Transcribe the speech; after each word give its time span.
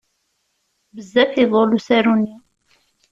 Bezzaf 0.95 1.33
iḍul 1.43 1.69
usaru-nni. 1.77 2.35